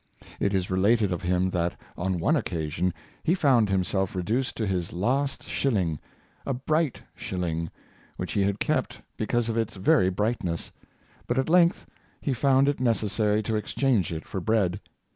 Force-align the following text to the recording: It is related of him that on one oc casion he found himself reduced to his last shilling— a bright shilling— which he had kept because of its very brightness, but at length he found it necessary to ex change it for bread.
It 0.39 0.55
is 0.55 0.71
related 0.71 1.11
of 1.13 1.21
him 1.21 1.51
that 1.51 1.79
on 1.95 2.17
one 2.17 2.35
oc 2.35 2.45
casion 2.45 2.91
he 3.21 3.35
found 3.35 3.69
himself 3.69 4.15
reduced 4.15 4.57
to 4.57 4.65
his 4.65 4.93
last 4.93 5.43
shilling— 5.43 5.99
a 6.47 6.55
bright 6.55 7.03
shilling— 7.15 7.69
which 8.17 8.31
he 8.31 8.41
had 8.41 8.59
kept 8.59 9.03
because 9.15 9.47
of 9.47 9.57
its 9.57 9.75
very 9.75 10.09
brightness, 10.09 10.71
but 11.27 11.37
at 11.37 11.49
length 11.49 11.85
he 12.19 12.33
found 12.33 12.67
it 12.67 12.79
necessary 12.79 13.43
to 13.43 13.55
ex 13.55 13.75
change 13.75 14.11
it 14.11 14.25
for 14.25 14.41
bread. 14.41 14.79